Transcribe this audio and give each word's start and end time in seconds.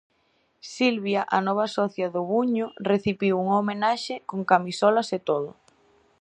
Silvia, 0.75 1.21
a 1.37 1.39
nova 1.47 1.67
socia 1.75 2.07
do 2.15 2.21
Buño, 2.31 2.65
recibiu 2.91 3.33
unha 3.43 3.55
homenaxe 3.59 4.15
con 4.29 4.39
camisolas 4.51 5.09
e 5.17 5.19
todo. 5.29 5.49